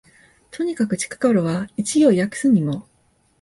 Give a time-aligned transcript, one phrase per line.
[0.49, 2.87] とにかく近頃は一行訳すにも、